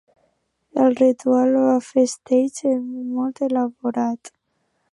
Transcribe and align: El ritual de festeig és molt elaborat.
El 0.83 0.95
ritual 1.01 1.53
de 1.65 1.75
festeig 1.89 2.63
és 2.71 2.81
molt 3.19 3.43
elaborat. 3.49 4.33